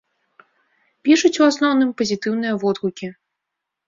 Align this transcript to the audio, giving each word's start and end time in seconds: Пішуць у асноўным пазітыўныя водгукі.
Пішуць 1.07 1.37
у 1.41 1.45
асноўным 1.49 1.91
пазітыўныя 1.99 2.53
водгукі. 2.65 3.11